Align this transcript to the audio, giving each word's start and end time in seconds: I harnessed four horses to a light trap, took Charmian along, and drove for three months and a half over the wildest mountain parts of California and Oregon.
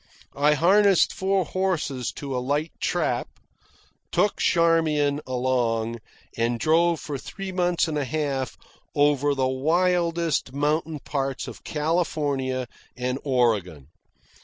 I 0.35 0.55
harnessed 0.55 1.13
four 1.13 1.45
horses 1.45 2.11
to 2.13 2.35
a 2.35 2.39
light 2.41 2.71
trap, 2.79 3.27
took 4.11 4.37
Charmian 4.39 5.21
along, 5.27 5.97
and 6.35 6.59
drove 6.59 6.99
for 6.99 7.19
three 7.19 7.51
months 7.51 7.87
and 7.87 7.99
a 7.99 8.03
half 8.05 8.57
over 8.95 9.35
the 9.35 9.47
wildest 9.47 10.53
mountain 10.53 11.01
parts 11.01 11.47
of 11.47 11.63
California 11.63 12.67
and 12.97 13.19
Oregon. 13.23 13.89